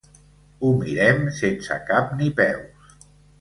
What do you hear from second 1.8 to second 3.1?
cap ni peus.